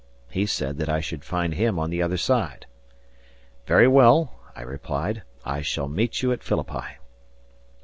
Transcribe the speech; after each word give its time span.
He 0.31 0.47
said 0.47 0.79
that 0.79 0.89
I 0.89 0.99
should 0.99 1.23
find 1.23 1.53
him 1.53 1.77
on 1.77 1.91
the 1.91 2.01
other 2.01 2.17
side. 2.17 2.65
"Very 3.67 3.87
well," 3.87 4.33
I 4.55 4.63
replied, 4.63 5.21
"I 5.45 5.61
shall 5.61 5.87
meet 5.87 6.23
you 6.23 6.31
at 6.31 6.41
Philippi." 6.41 6.97